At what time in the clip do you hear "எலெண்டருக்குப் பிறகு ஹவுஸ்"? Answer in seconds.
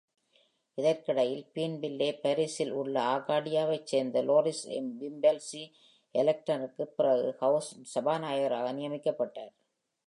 6.13-7.99